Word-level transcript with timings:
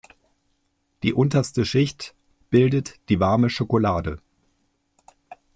Die 1.03 1.13
unterste 1.13 1.63
Schicht 1.63 2.15
bildet 2.49 2.95
die 3.09 3.19
warme 3.19 3.51
Schokolade. 3.51 4.19